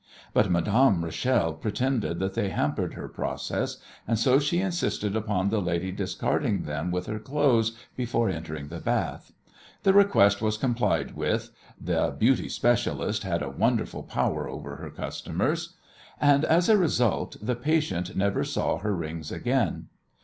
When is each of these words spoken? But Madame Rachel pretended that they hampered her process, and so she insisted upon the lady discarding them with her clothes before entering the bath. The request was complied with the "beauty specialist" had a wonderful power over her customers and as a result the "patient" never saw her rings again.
But 0.33 0.49
Madame 0.49 1.05
Rachel 1.05 1.53
pretended 1.53 2.17
that 2.17 2.33
they 2.33 2.49
hampered 2.49 2.95
her 2.95 3.07
process, 3.07 3.77
and 4.07 4.17
so 4.17 4.39
she 4.39 4.59
insisted 4.59 5.15
upon 5.15 5.49
the 5.49 5.61
lady 5.61 5.91
discarding 5.91 6.63
them 6.63 6.89
with 6.89 7.05
her 7.05 7.19
clothes 7.19 7.73
before 7.95 8.27
entering 8.27 8.69
the 8.69 8.79
bath. 8.79 9.31
The 9.83 9.93
request 9.93 10.41
was 10.41 10.57
complied 10.57 11.15
with 11.15 11.51
the 11.79 12.15
"beauty 12.17 12.49
specialist" 12.49 13.21
had 13.21 13.43
a 13.43 13.51
wonderful 13.51 14.01
power 14.01 14.49
over 14.49 14.77
her 14.77 14.89
customers 14.89 15.75
and 16.19 16.45
as 16.45 16.67
a 16.67 16.79
result 16.79 17.37
the 17.39 17.55
"patient" 17.55 18.15
never 18.17 18.43
saw 18.43 18.79
her 18.79 18.95
rings 18.95 19.31
again. 19.31 19.85